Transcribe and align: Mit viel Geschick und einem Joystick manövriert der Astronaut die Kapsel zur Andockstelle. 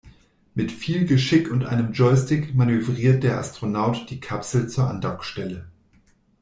Mit 0.55 0.71
viel 0.71 1.05
Geschick 1.05 1.51
und 1.51 1.63
einem 1.63 1.93
Joystick 1.93 2.55
manövriert 2.55 3.21
der 3.21 3.37
Astronaut 3.37 4.07
die 4.09 4.19
Kapsel 4.19 4.67
zur 4.67 4.89
Andockstelle. 4.89 5.69